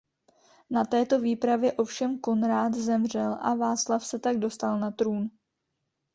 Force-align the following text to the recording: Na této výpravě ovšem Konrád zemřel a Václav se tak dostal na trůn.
Na 0.69 0.85
této 0.85 1.19
výpravě 1.19 1.73
ovšem 1.73 2.19
Konrád 2.19 2.73
zemřel 2.73 3.37
a 3.41 3.55
Václav 3.55 4.05
se 4.05 4.19
tak 4.19 4.39
dostal 4.39 4.79
na 4.79 4.91
trůn. 4.91 5.29